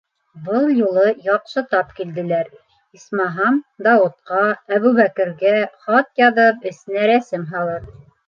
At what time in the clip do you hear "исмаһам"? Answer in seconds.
2.99-3.59